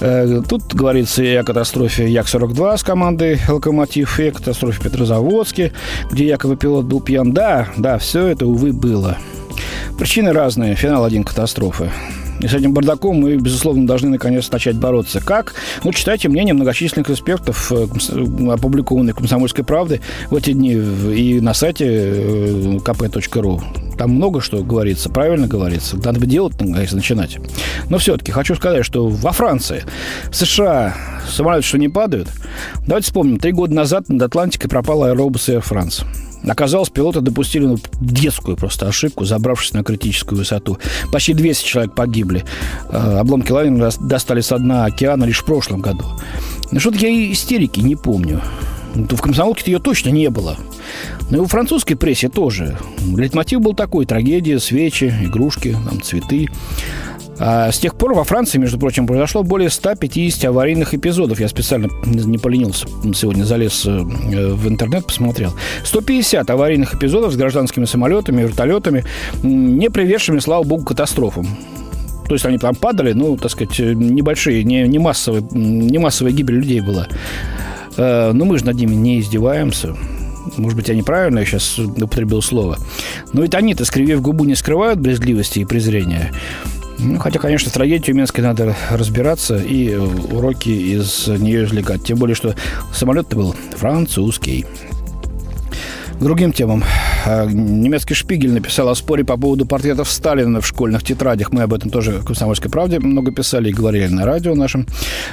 Э, 0.00 0.42
тут 0.48 0.74
говорится 0.74 1.22
и 1.22 1.34
о 1.34 1.42
катастрофе 1.42 2.08
Як-42 2.08 2.78
с 2.78 2.82
командой 2.82 3.40
«Локомотив», 3.48 4.20
и 4.20 4.28
о 4.28 4.32
катастрофе 4.32 4.82
Петрозаводске, 4.82 5.72
где 6.10 6.26
якобы 6.26 6.56
пилот 6.56 6.84
был 6.84 7.00
пьян. 7.00 7.32
Да, 7.32 7.68
да, 7.76 7.98
все 7.98 8.26
это, 8.26 8.46
увы, 8.46 8.72
было. 8.72 9.18
Причины 9.98 10.32
разные. 10.32 10.74
Финал 10.74 11.04
один 11.04 11.24
катастрофы. 11.24 11.90
И 12.40 12.46
с 12.46 12.54
этим 12.54 12.72
бардаком 12.72 13.16
мы, 13.20 13.36
безусловно, 13.36 13.86
должны 13.86 14.10
наконец 14.10 14.50
начать 14.50 14.76
бороться. 14.76 15.20
Как? 15.20 15.54
Ну, 15.82 15.92
читайте 15.92 16.28
мнение 16.28 16.54
многочисленных 16.54 17.10
экспертов, 17.10 17.72
э, 17.72 17.86
опубликованных 18.52 19.16
«Комсомольской 19.16 19.64
правды» 19.64 20.00
в 20.30 20.36
эти 20.36 20.52
дни 20.52 20.72
и 20.72 21.40
на 21.40 21.52
сайте 21.52 21.86
э, 21.86 22.78
kp.ru. 22.78 23.60
Там 23.96 24.10
много 24.12 24.40
что 24.40 24.62
говорится, 24.62 25.10
правильно 25.10 25.48
говорится. 25.48 25.96
Надо 25.96 26.20
бы 26.20 26.26
делать, 26.26 26.56
конечно, 26.56 26.98
начинать. 26.98 27.38
Но 27.90 27.98
все-таки 27.98 28.30
хочу 28.30 28.54
сказать, 28.54 28.84
что 28.84 29.08
во 29.08 29.32
Франции, 29.32 29.82
в 30.30 30.36
США 30.36 30.94
самолеты 31.28 31.66
что 31.66 31.78
не 31.78 31.88
падают. 31.88 32.28
Давайте 32.86 33.06
вспомним. 33.06 33.38
Три 33.38 33.52
года 33.52 33.74
назад 33.74 34.08
над 34.08 34.22
Атлантикой 34.22 34.68
пропал 34.68 35.04
аэробус 35.04 35.48
Air 35.48 35.64
France. 35.64 36.04
Оказалось, 36.46 36.88
пилоты 36.88 37.20
допустили 37.20 37.66
ну, 37.66 37.78
детскую 38.00 38.56
просто 38.56 38.86
ошибку, 38.86 39.24
забравшись 39.24 39.72
на 39.72 39.82
критическую 39.82 40.38
высоту. 40.38 40.78
Почти 41.12 41.34
200 41.34 41.66
человек 41.66 41.94
погибли. 41.94 42.44
Э, 42.90 43.18
обломки 43.18 43.50
лайнера 43.50 43.90
достали 44.00 44.40
с 44.40 44.56
дна 44.56 44.84
океана 44.84 45.24
лишь 45.24 45.40
в 45.40 45.44
прошлом 45.44 45.80
году. 45.80 46.04
Ну, 46.70 46.80
что-то 46.80 46.98
я 46.98 47.32
истерики 47.32 47.80
не 47.80 47.96
помню. 47.96 48.40
Ну, 48.94 49.06
в 49.08 49.20
комсомолке 49.20 49.70
ее 49.70 49.78
точно 49.78 50.10
не 50.10 50.30
было. 50.30 50.56
Но 51.30 51.38
и 51.38 51.40
у 51.40 51.46
французской 51.46 51.94
прессе 51.94 52.28
тоже. 52.28 52.78
Лейтмотив 53.14 53.60
был 53.60 53.74
такой. 53.74 54.06
Трагедия, 54.06 54.58
свечи, 54.60 55.12
игрушки, 55.22 55.76
там, 55.88 56.00
цветы. 56.02 56.48
А 57.38 57.70
с 57.70 57.78
тех 57.78 57.94
пор 57.94 58.14
во 58.14 58.24
Франции, 58.24 58.58
между 58.58 58.78
прочим, 58.78 59.06
произошло 59.06 59.42
более 59.42 59.70
150 59.70 60.44
аварийных 60.44 60.94
эпизодов. 60.94 61.38
Я 61.40 61.48
специально 61.48 61.88
не 62.04 62.38
поленился, 62.38 62.86
сегодня 63.14 63.44
залез 63.44 63.86
э, 63.86 63.90
в 64.00 64.68
интернет, 64.68 65.06
посмотрел. 65.06 65.54
150 65.84 66.48
аварийных 66.50 66.94
эпизодов 66.94 67.32
с 67.32 67.36
гражданскими 67.36 67.84
самолетами, 67.84 68.42
вертолетами, 68.42 69.04
не 69.42 69.88
приведшими, 69.88 70.40
слава 70.40 70.64
богу, 70.64 70.84
катастрофам. 70.84 71.46
То 72.26 72.34
есть 72.34 72.44
они 72.44 72.58
там 72.58 72.74
падали, 72.74 73.12
ну, 73.12 73.36
так 73.36 73.50
сказать, 73.50 73.78
небольшие, 73.78 74.64
не, 74.64 74.86
не, 74.86 74.98
массовые, 74.98 75.42
не 75.52 75.98
массовая 75.98 76.32
гибель 76.32 76.56
людей 76.56 76.80
была. 76.80 77.06
Э, 77.96 78.32
но 78.32 78.44
мы 78.44 78.58
же 78.58 78.66
над 78.66 78.76
ними 78.76 78.94
не 78.94 79.20
издеваемся. 79.20 79.94
Может 80.56 80.76
быть, 80.76 80.88
я 80.88 80.94
неправильно 80.94 81.44
сейчас 81.44 81.78
употребил 81.78 82.42
слово. 82.42 82.78
Но 83.32 83.42
ведь 83.42 83.54
они-то, 83.54 83.84
скривив 83.84 84.22
губу, 84.22 84.44
не 84.44 84.54
скрывают 84.54 84.98
брезгливости 84.98 85.60
и 85.60 85.64
презрения. 85.64 86.32
Ну, 86.98 87.18
хотя, 87.18 87.38
конечно, 87.38 87.70
в 87.70 87.74
трагедии 87.74 88.06
Тюменской 88.06 88.42
надо 88.42 88.74
разбираться 88.90 89.56
и 89.56 89.94
уроки 89.94 90.68
из 90.68 91.28
нее 91.28 91.64
извлекать. 91.64 92.02
Тем 92.02 92.18
более, 92.18 92.34
что 92.34 92.54
самолет 92.92 93.28
был 93.28 93.54
французский. 93.76 94.66
К 96.14 96.20
другим 96.20 96.52
темам. 96.52 96.82
А, 97.24 97.46
немецкий 97.46 98.14
Шпигель 98.14 98.50
написал 98.50 98.88
о 98.88 98.96
споре 98.96 99.24
по 99.24 99.36
поводу 99.36 99.66
портретов 99.66 100.10
Сталина 100.10 100.60
в 100.60 100.66
школьных 100.66 101.04
тетрадях. 101.04 101.52
Мы 101.52 101.62
об 101.62 101.72
этом 101.72 101.90
тоже 101.90 102.18
в 102.18 102.24
«Комсомольской 102.24 102.68
правде» 102.68 102.98
много 102.98 103.30
писали 103.30 103.68
и 103.68 103.72
говорили 103.72 104.08
на 104.08 104.24
радио 104.24 104.56
нашем 104.56 104.86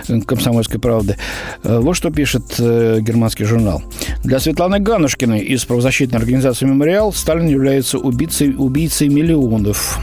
э, 0.07 0.21
«Комсомольской 0.21 0.79
правды». 0.79 1.17
Э, 1.63 1.79
вот 1.79 1.95
что 1.95 2.11
пишет 2.11 2.55
э, 2.59 2.99
германский 3.01 3.45
журнал. 3.45 3.81
Для 4.23 4.39
Светланы 4.39 4.79
Ганушкиной 4.79 5.39
из 5.39 5.65
правозащитной 5.65 6.19
организации 6.19 6.65
«Мемориал» 6.65 7.11
Сталин 7.13 7.47
является 7.47 7.97
убийцей, 7.97 8.53
убийцей 8.55 9.09
миллионов. 9.09 9.99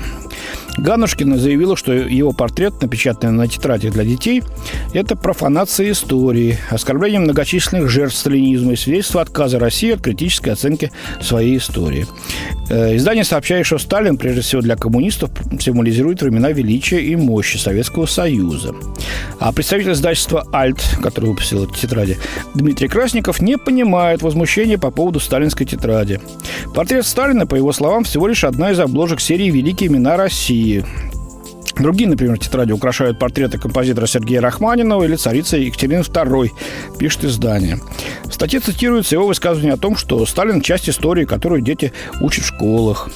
Ганушкина 0.79 1.39
заявила, 1.39 1.77
что 1.77 1.93
его 1.93 2.33
портрет, 2.33 2.81
напечатанный 2.81 3.35
на 3.35 3.49
тетради 3.49 3.91
для 3.91 4.05
детей, 4.05 4.43
это 4.95 5.17
профанация 5.17 5.91
истории, 5.91 6.59
оскорбление 6.71 7.21
многочисленных 7.21 7.91
жертв 7.91 8.17
сталинизма 8.17 8.73
и 8.73 8.77
свидетельство 8.77 9.21
отказа 9.21 9.59
России 9.59 9.93
от 9.93 10.01
критической 10.01 10.53
оценки 10.53 10.91
своей 11.21 11.59
истории. 11.59 12.07
Э, 12.71 12.97
издание 12.97 13.25
сообщает, 13.25 13.67
что 13.67 13.79
Сталин, 13.79 14.17
прежде 14.17 14.41
всего 14.41 14.63
для 14.63 14.77
коммунистов, 14.77 15.31
символизирует 15.61 16.23
времена 16.23 16.53
величия 16.53 17.03
и 17.03 17.17
мощи 17.17 17.59
Советского 17.59 18.07
Союза. 18.07 18.75
А 19.39 19.53
представитель 19.53 19.93
издательства 19.93 20.47
«Альт», 20.53 20.83
который 21.03 21.27
выпустил 21.27 21.65
эти 21.65 21.83
тетради, 21.83 22.19
Дмитрий 22.55 22.89
Красников 22.89 23.41
не 23.41 23.59
понимает 23.59 24.23
возмущения 24.23 24.79
по 24.79 24.91
поводу 24.91 25.21
сталинской 25.21 25.67
тетради. 25.67 26.21
Портрет 26.75 27.07
Сталина, 27.07 27.47
по 27.47 27.55
его 27.55 27.73
словам, 27.73 28.05
всего 28.05 28.27
лишь 28.27 28.45
одна 28.45 28.71
из 28.71 28.81
обложек 28.81 29.21
серии 29.21 29.51
«Великие 29.51 29.91
имена 29.91 30.17
России», 30.17 30.62
и 30.63 30.85
Другие, 31.79 32.09
например, 32.09 32.39
тетради 32.39 32.73
украшают 32.73 33.19
портреты 33.19 33.59
композитора 33.59 34.07
Сергея 34.07 34.41
Рахманинова 34.41 35.05
или 35.05 35.17
царицы 35.17 35.57
Екатерины 35.57 36.03
II, 36.03 36.51
пишет 36.99 37.25
издание. 37.25 37.79
В 38.25 38.35
статье 38.35 38.61
цитируется 38.61 39.15
его 39.15 39.27
высказывание 39.27 39.75
о 39.75 39.79
том, 39.79 39.97
что 39.97 40.25
Сталин– 40.27 40.61
часть 40.63 40.89
истории, 40.89 41.25
которую 41.25 41.63
дети 41.63 41.93
учат 42.21 42.45
в 42.45 42.49
школах. 42.49 43.11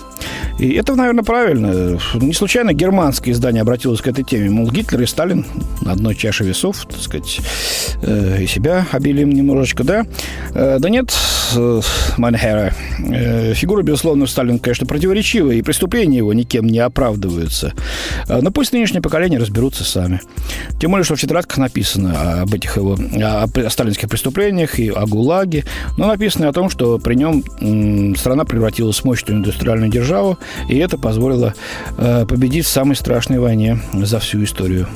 И 0.59 0.73
это, 0.73 0.95
наверное, 0.95 1.25
правильно. 1.25 1.99
Не 2.15 2.33
случайно 2.33 2.73
германское 2.73 3.33
издание 3.33 3.63
обратилось 3.63 4.01
к 4.01 4.09
этой 4.09 4.25
теме. 4.25 4.51
Мол, 4.51 4.71
Гитлер 4.71 5.03
и 5.03 5.07
Сталин 5.07 5.45
на 5.83 5.93
одной 5.93 6.15
чаше 6.15 6.45
весов, 6.45 6.87
так 6.87 7.01
сказать, 7.01 7.41
э, 8.03 8.43
и 8.43 8.47
себя 8.47 8.87
обелили 8.90 9.31
немножечко, 9.31 9.85
да? 9.85 10.07
Э, 10.55 10.79
да 10.79 10.89
нет, 10.89 11.15
э, 11.55 11.81
mein 12.16 12.41
Herr. 12.41 12.73
Э, 12.99 13.53
фигура, 13.55 13.83
безусловно, 13.83 14.27
Сталин, 14.27 14.59
конечно, 14.59 14.87
противоречивая, 14.87 15.57
и 15.57 15.63
преступления 15.63 16.19
его 16.19 16.33
никем 16.33 16.67
не 16.67 16.79
оправдываются. 16.79 17.75
Но 18.47 18.53
пусть 18.53 18.73
нынешнее 18.73 19.00
поколение 19.00 19.41
разберутся 19.41 19.83
сами. 19.83 20.21
Тем 20.79 20.93
более, 20.93 21.05
что 21.05 21.17
в 21.17 21.21
тетрадках 21.21 21.59
написано 21.59 22.43
об 22.43 22.55
этих 22.55 22.76
его, 22.76 22.97
о, 22.97 23.69
сталинских 23.69 24.09
преступлениях 24.09 24.79
и 24.79 24.88
о 24.88 25.05
ГУЛАГе, 25.05 25.65
но 25.97 26.07
написано 26.07 26.49
о 26.49 26.53
том, 26.53 26.71
что 26.71 27.00
при 27.00 27.17
нем 27.17 28.15
страна 28.17 28.45
превратилась 28.45 28.99
в 28.99 29.05
мощную 29.05 29.38
индустриальную 29.38 29.91
державу, 29.91 30.38
и 30.69 30.79
это 30.79 30.97
позволило 30.97 31.55
э, 31.99 32.25
победить 32.25 32.67
в 32.67 32.69
самой 32.69 32.95
страшной 32.95 33.41
войне 33.41 33.81
за 33.93 34.21
всю 34.21 34.45
историю 34.45 34.87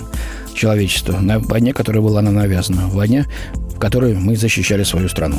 человечества. 0.55 1.19
На 1.19 1.41
войне, 1.41 1.73
которая 1.73 2.03
была 2.03 2.23
нам 2.23 2.37
навязана. 2.37 2.87
Войне, 2.87 3.27
в 3.75 3.81
которой 3.81 4.15
мы 4.15 4.37
защищали 4.37 4.85
свою 4.85 5.09
страну. 5.09 5.39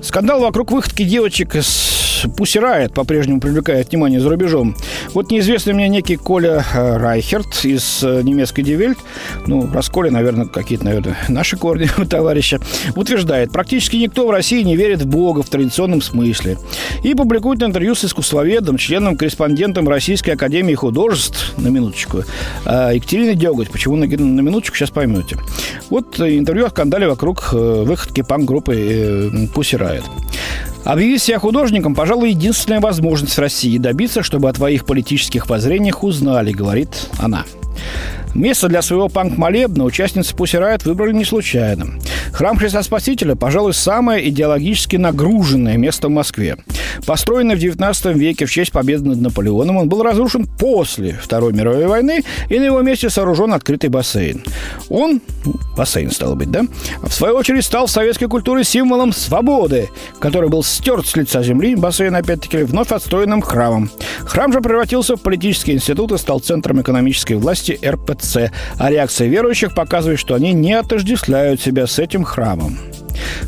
Скандал 0.00 0.38
вокруг 0.38 0.70
выходки 0.70 1.02
девочек 1.02 1.56
из 1.56 1.96
Pussy 2.24 2.88
по-прежнему 2.92 3.40
привлекает 3.40 3.90
внимание 3.90 4.20
за 4.20 4.28
рубежом. 4.28 4.76
Вот 5.16 5.30
неизвестный 5.30 5.72
мне 5.72 5.88
некий 5.88 6.16
Коля 6.16 6.62
э, 6.74 6.96
Райхерт 6.98 7.64
из 7.64 8.02
э, 8.02 8.20
немецкой 8.20 8.60
Die 8.60 8.74
Welt, 8.74 8.98
ну, 9.46 9.66
раз 9.72 9.88
Коля, 9.88 10.10
наверное, 10.10 10.44
какие-то, 10.44 10.84
наверное, 10.84 11.16
наши 11.28 11.56
корни 11.56 11.88
у 11.96 12.04
товарища, 12.04 12.60
утверждает, 12.94 13.50
практически 13.50 13.96
никто 13.96 14.26
в 14.26 14.30
России 14.30 14.62
не 14.62 14.76
верит 14.76 15.00
в 15.00 15.06
Бога 15.06 15.42
в 15.42 15.48
традиционном 15.48 16.02
смысле. 16.02 16.58
И 17.02 17.14
публикует 17.14 17.62
интервью 17.62 17.94
с 17.94 18.04
искусствоведом, 18.04 18.76
членом-корреспондентом 18.76 19.88
Российской 19.88 20.32
Академии 20.32 20.74
Художеств, 20.74 21.54
на 21.56 21.68
минуточку, 21.68 22.18
э, 22.66 22.90
Екатериной 22.96 23.36
Деготь. 23.36 23.70
Почему 23.70 23.96
на, 23.96 24.04
на 24.06 24.40
минуточку, 24.42 24.76
сейчас 24.76 24.90
поймете. 24.90 25.38
Вот 25.88 26.20
интервью 26.20 26.66
о 26.66 26.68
скандале 26.68 27.08
вокруг 27.08 27.54
выходки 27.54 28.20
панк-группы 28.20 29.30
Pussy 29.54 29.78
Riot. 29.78 30.04
Объявить 30.86 31.20
себя 31.20 31.40
художником, 31.40 31.96
пожалуй, 31.96 32.30
единственная 32.30 32.78
возможность 32.78 33.36
в 33.36 33.40
России 33.40 33.76
добиться, 33.76 34.22
чтобы 34.22 34.48
о 34.48 34.52
твоих 34.52 34.86
политических 34.86 35.48
воззрениях 35.48 36.04
узнали, 36.04 36.52
говорит 36.52 37.10
она. 37.18 37.44
Место 38.36 38.68
для 38.68 38.82
своего 38.82 39.08
панк-молебна 39.08 39.82
участницы 39.82 40.32
Pussy 40.36 40.60
Riot 40.60 40.84
выбрали 40.84 41.12
не 41.12 41.24
случайно. 41.24 41.98
Храм 42.32 42.56
Христа 42.56 42.84
Спасителя, 42.84 43.34
пожалуй, 43.34 43.74
самое 43.74 44.28
идеологически 44.28 44.94
нагруженное 44.94 45.76
место 45.76 46.06
в 46.06 46.12
Москве. 46.12 46.56
Построенный 47.04 47.56
в 47.56 47.58
XIX 47.58 48.14
веке 48.14 48.46
в 48.46 48.50
честь 48.50 48.72
победы 48.72 49.08
над 49.08 49.20
Наполеоном, 49.20 49.76
он 49.76 49.88
был 49.88 50.02
разрушен 50.02 50.46
после 50.46 51.12
Второй 51.12 51.52
мировой 51.52 51.86
войны, 51.86 52.22
и 52.48 52.58
на 52.58 52.64
его 52.64 52.80
месте 52.82 53.10
сооружен 53.10 53.52
открытый 53.52 53.90
бассейн. 53.90 54.42
Он, 54.88 55.20
бассейн 55.76 56.10
стал 56.10 56.36
быть, 56.36 56.50
да, 56.50 56.62
в 57.02 57.12
свою 57.12 57.36
очередь 57.36 57.64
стал 57.64 57.86
в 57.86 57.90
советской 57.90 58.26
культуре 58.26 58.64
символом 58.64 59.12
свободы, 59.12 59.88
который 60.18 60.48
был 60.48 60.62
стерт 60.62 61.06
с 61.06 61.16
лица 61.16 61.42
земли, 61.42 61.74
бассейн, 61.74 62.14
опять-таки, 62.14 62.58
вновь 62.58 62.92
отстроенным 62.92 63.42
храмом. 63.42 63.90
Храм 64.20 64.52
же 64.52 64.60
превратился 64.60 65.16
в 65.16 65.20
политический 65.20 65.72
институт 65.72 66.12
и 66.12 66.18
стал 66.18 66.40
центром 66.40 66.80
экономической 66.80 67.34
власти 67.34 67.78
РПЦ, 67.84 68.52
а 68.78 68.90
реакция 68.90 69.28
верующих 69.28 69.74
показывает, 69.74 70.18
что 70.18 70.34
они 70.34 70.52
не 70.52 70.74
отождествляют 70.74 71.60
себя 71.60 71.86
с 71.86 71.98
этим 71.98 72.24
храмом. 72.24 72.78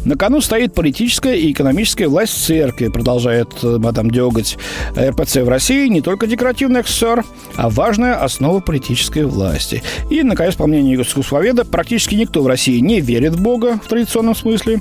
На 0.04 0.16
кону 0.16 0.40
стоит 0.40 0.75
политическая 0.75 1.34
и 1.34 1.52
экономическая 1.52 2.08
власть 2.08 2.44
церкви, 2.44 2.88
продолжает 2.88 3.48
э, 3.62 3.78
мадам 3.78 4.10
Деготь. 4.10 4.58
РПЦ 4.96 5.37
в 5.37 5.48
России 5.48 5.88
не 5.88 6.00
только 6.00 6.26
декоративный 6.26 6.80
аксессуар, 6.80 7.25
а 7.56 7.68
важная 7.68 8.22
основа 8.22 8.60
политической 8.60 9.25
власти. 9.25 9.82
И, 10.10 10.22
наконец, 10.22 10.54
по 10.54 10.66
мнению 10.66 11.02
искусствоведа, 11.02 11.64
практически 11.64 12.14
никто 12.14 12.42
в 12.42 12.46
России 12.46 12.78
не 12.78 13.00
верит 13.00 13.34
в 13.34 13.42
Бога 13.42 13.80
в 13.84 13.88
традиционном 13.88 14.34
смысле. 14.34 14.80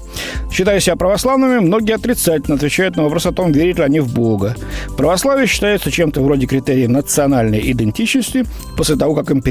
Считая 0.51 0.79
себя 0.79 0.95
православными, 0.95 1.59
многие 1.59 1.95
отрицательно 1.95 2.55
отвечают 2.55 2.95
на 2.95 3.03
вопрос 3.03 3.25
о 3.25 3.31
том, 3.31 3.51
верят 3.51 3.77
ли 3.77 3.83
они 3.83 3.99
в 3.99 4.13
Бога. 4.13 4.55
Православие 4.97 5.47
считается 5.47 5.91
чем-то 5.91 6.21
вроде 6.21 6.47
критерия 6.47 6.87
национальной 6.87 7.71
идентичности 7.71 8.45
после 8.75 8.95
того, 8.95 9.15
как 9.15 9.31
им 9.31 9.41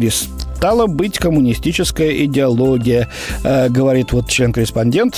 перестала 0.57 0.87
быть 0.87 1.19
коммунистическая 1.19 2.25
идеология, 2.25 3.09
э, 3.45 3.69
говорит 3.69 4.13
вот 4.13 4.29
член-корреспондент 4.29 5.17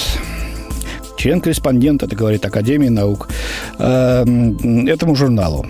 член-корреспондент, 1.16 2.02
это 2.02 2.14
говорит 2.14 2.44
Академия 2.44 2.90
наук, 2.90 3.28
э, 3.78 4.24
этому 4.86 5.14
журналу. 5.14 5.66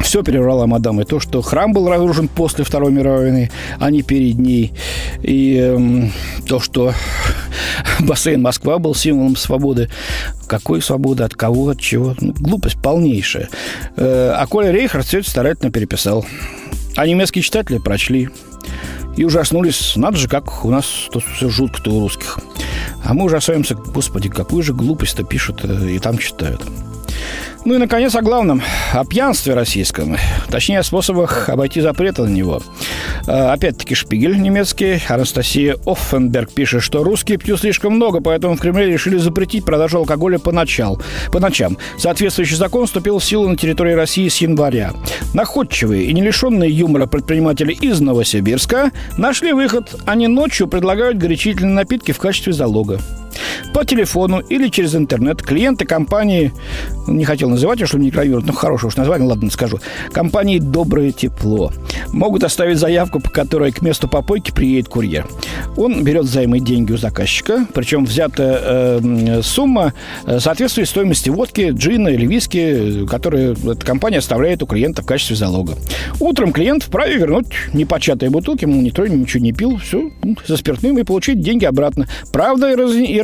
все 0.00 0.22
переврала 0.22 0.66
мадам. 0.66 1.00
И 1.00 1.04
то, 1.04 1.20
что 1.20 1.42
храм 1.42 1.72
был 1.72 1.88
разрушен 1.88 2.28
после 2.28 2.64
Второй 2.64 2.92
мировой 2.92 3.30
войны, 3.30 3.50
а 3.78 3.90
не 3.90 4.02
перед 4.02 4.38
ней. 4.38 4.72
И 5.22 5.58
э, 5.60 6.08
то, 6.46 6.60
что 6.60 6.92
бассейн 8.00 8.42
Москва 8.42 8.78
был 8.78 8.94
символом 8.94 9.36
свободы. 9.36 9.88
Какой 10.46 10.82
свободы? 10.82 11.22
От 11.24 11.34
кого? 11.34 11.68
От 11.70 11.80
чего? 11.80 12.14
Ну, 12.20 12.32
глупость 12.32 12.80
полнейшая. 12.82 13.48
Э, 13.96 14.34
а 14.36 14.46
Коля 14.46 14.72
Рейхард 14.72 15.06
все 15.06 15.18
это 15.18 15.30
старательно 15.30 15.70
переписал. 15.70 16.24
А 16.96 17.06
немецкие 17.06 17.42
читатели 17.42 17.78
прочли 17.78 18.28
и 19.16 19.24
ужаснулись. 19.24 19.94
Надо 19.96 20.16
же, 20.16 20.28
как 20.28 20.64
у 20.64 20.70
нас 20.70 21.08
тут 21.12 21.24
все 21.24 21.48
жутко-то 21.48 21.90
у 21.90 22.00
русских. 22.00 22.38
А 23.04 23.14
мы 23.14 23.24
ужасаемся, 23.24 23.74
господи, 23.74 24.28
какую 24.28 24.62
же 24.62 24.72
глупость-то 24.72 25.24
пишут 25.24 25.64
э, 25.64 25.90
и 25.90 25.98
там 25.98 26.18
читают. 26.18 26.62
Ну 27.64 27.74
и, 27.74 27.78
наконец, 27.78 28.14
о 28.14 28.20
главном. 28.20 28.62
О 28.92 29.06
пьянстве 29.06 29.54
российском. 29.54 30.18
Точнее, 30.50 30.80
о 30.80 30.82
способах 30.82 31.48
обойти 31.48 31.80
запреты 31.80 32.22
на 32.22 32.28
него. 32.28 32.60
А, 33.26 33.54
опять-таки 33.54 33.94
Шпигель 33.94 34.38
немецкий. 34.38 35.00
Анастасия 35.08 35.76
Оффенберг 35.86 36.52
пишет, 36.52 36.82
что 36.82 37.02
русские 37.02 37.38
пьют 37.38 37.60
слишком 37.60 37.94
много, 37.94 38.20
поэтому 38.20 38.56
в 38.56 38.60
Кремле 38.60 38.86
решили 38.86 39.16
запретить 39.16 39.64
продажу 39.64 39.98
алкоголя 39.98 40.38
по, 40.38 40.52
по 40.52 41.40
ночам. 41.40 41.78
Соответствующий 41.96 42.56
закон 42.56 42.84
вступил 42.84 43.18
в 43.18 43.24
силу 43.24 43.48
на 43.48 43.56
территории 43.56 43.94
России 43.94 44.28
с 44.28 44.36
января. 44.38 44.92
Находчивые 45.32 46.04
и 46.04 46.12
не 46.12 46.20
лишенные 46.20 46.70
юмора 46.70 47.06
предприниматели 47.06 47.72
из 47.72 47.98
Новосибирска 47.98 48.90
нашли 49.16 49.54
выход. 49.54 49.94
Они 50.04 50.28
ночью 50.28 50.68
предлагают 50.68 51.16
горячительные 51.16 51.74
напитки 51.74 52.12
в 52.12 52.18
качестве 52.18 52.52
залога. 52.52 53.00
По 53.72 53.84
телефону 53.84 54.40
или 54.40 54.68
через 54.68 54.94
интернет 54.94 55.42
клиенты 55.42 55.84
компании, 55.84 56.52
не 57.06 57.24
хотел 57.24 57.50
называть 57.50 57.80
ее, 57.80 57.86
чтобы 57.86 58.04
не 58.04 58.10
рекламировать, 58.10 58.46
но 58.46 58.52
хорошее 58.52 58.88
уж 58.88 58.96
название, 58.96 59.28
ладно, 59.28 59.50
скажу, 59.50 59.78
компании 60.12 60.58
«Доброе 60.58 61.12
тепло» 61.12 61.72
могут 62.12 62.44
оставить 62.44 62.78
заявку, 62.78 63.20
по 63.20 63.30
которой 63.30 63.72
к 63.72 63.82
месту 63.82 64.08
попойки 64.08 64.52
приедет 64.52 64.88
курьер. 64.88 65.26
Он 65.76 66.04
берет 66.04 66.24
взаймы 66.24 66.60
деньги 66.60 66.92
у 66.92 66.96
заказчика, 66.96 67.66
причем 67.74 68.04
взятая 68.04 68.60
э, 68.62 69.40
сумма 69.42 69.92
соответствует 70.38 70.88
стоимости 70.88 71.28
водки, 71.28 71.70
джина 71.72 72.08
или 72.08 72.26
виски, 72.26 73.06
которые 73.06 73.52
эта 73.52 73.84
компания 73.84 74.18
оставляет 74.18 74.62
у 74.62 74.66
клиента 74.66 75.02
в 75.02 75.06
качестве 75.06 75.36
залога. 75.36 75.74
Утром 76.20 76.52
клиент 76.52 76.84
вправе 76.84 77.16
вернуть 77.16 77.46
непочатые 77.72 78.30
бутылки, 78.30 78.64
ему 78.64 78.80
никто 78.80 79.06
ничего 79.06 79.42
не 79.42 79.52
пил, 79.52 79.78
все, 79.78 80.10
со 80.46 80.56
спиртным 80.56 80.98
и 80.98 81.02
получить 81.02 81.40
деньги 81.40 81.64
обратно. 81.64 82.06
Правда, 82.32 82.74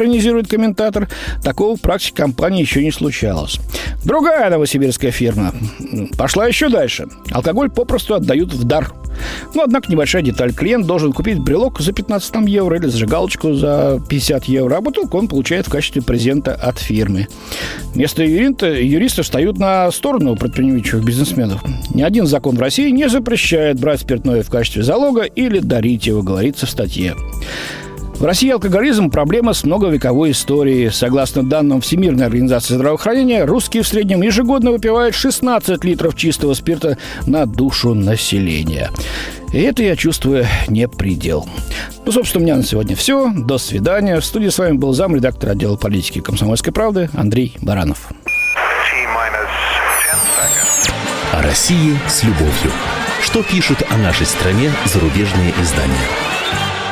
иронизирует 0.01 0.49
комментатор, 0.49 1.09
такого 1.43 1.77
в 1.77 1.81
практике 1.81 2.17
компании 2.17 2.61
еще 2.61 2.83
не 2.83 2.91
случалось. 2.91 3.59
Другая 4.05 4.51
новосибирская 4.51 5.11
фирма 5.11 5.53
пошла 6.17 6.47
еще 6.47 6.69
дальше. 6.69 7.07
Алкоголь 7.31 7.71
попросту 7.71 8.15
отдают 8.15 8.53
в 8.53 8.65
дар. 8.65 8.93
Но, 9.55 9.63
однако, 9.65 9.91
небольшая 9.91 10.23
деталь. 10.23 10.53
Клиент 10.53 10.87
должен 10.87 11.13
купить 11.13 11.39
брелок 11.39 11.81
за 11.81 11.93
15 11.93 12.33
там, 12.33 12.47
евро 12.47 12.77
или 12.77 12.87
зажигалочку 12.87 13.55
за 13.55 14.01
50 14.09 14.45
евро, 14.45 14.77
а 14.77 14.81
бутылку 14.81 15.19
он 15.19 15.29
получает 15.29 15.67
в 15.67 15.71
качестве 15.71 16.03
презента 16.03 16.55
от 16.55 16.79
фирмы. 16.79 17.29
Вместо 17.95 18.23
юриста, 18.23 18.73
юристы 18.73 19.23
встают 19.23 19.59
на 19.59 19.91
сторону 19.91 20.37
предпринимающих 20.37 21.05
бизнесменов. 21.05 21.63
Ни 21.93 22.03
один 22.03 22.27
закон 22.27 22.57
в 22.57 22.61
России 22.61 22.91
не 22.91 23.09
запрещает 23.09 23.79
брать 23.79 24.01
спиртное 24.01 24.43
в 24.43 24.51
качестве 24.51 24.83
залога 24.83 25.23
или 25.23 25.59
дарить 25.59 26.07
его, 26.07 26.23
говорится 26.23 26.67
в 26.67 26.71
статье. 26.71 27.15
В 28.21 28.25
России 28.27 28.51
алкоголизм– 28.51 29.09
проблема 29.11 29.55
с 29.55 29.65
многовековой 29.65 30.33
историей. 30.33 30.91
Согласно 30.91 31.43
данным 31.43 31.81
Всемирной 31.81 32.27
организации 32.27 32.75
здравоохранения, 32.75 33.47
русские 33.47 33.83
в 33.83 33.89
среднем 33.89 34.21
ежегодно 34.21 34.73
выпивают 34.73 35.15
16 35.15 35.83
литров 35.85 36.15
чистого 36.15 36.53
спирта 36.53 36.99
на 37.27 37.47
душу 37.47 37.95
населения. 37.95 38.91
И 39.55 39.61
это, 39.63 39.83
я 39.83 39.97
чувствую, 39.97 40.47
не 40.69 40.87
предел. 40.87 41.49
Ну, 42.05 42.13
собственно, 42.13 42.43
у 42.43 42.45
меня 42.45 42.57
на 42.57 42.63
сегодня 42.63 42.95
все. 42.95 43.33
До 43.35 43.57
свидания. 43.57 44.21
В 44.21 44.25
студии 44.27 44.49
с 44.49 44.59
вами 44.59 44.77
был 44.77 44.93
зам 44.93 45.17
редактор 45.17 45.53
отдела 45.53 45.77
политики 45.77 46.21
«Комсомольской 46.21 46.75
правды» 46.75 47.09
Андрей 47.15 47.57
Баранов. 47.63 48.13
О 51.33 51.43
России 51.43 51.99
с 52.07 52.23
любовью. 52.23 52.71
Что 53.23 53.43
пишут 53.43 53.83
о 53.89 53.97
нашей 53.97 54.27
стране 54.27 54.71
зарубежные 54.85 55.55
издания? 55.59 56.40